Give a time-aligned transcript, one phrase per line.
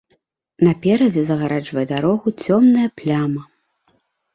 [0.67, 3.51] Наперадзе загараджвае дарогу цёмная пляма.